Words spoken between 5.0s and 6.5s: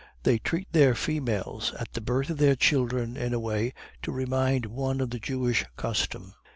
the Jewish custom.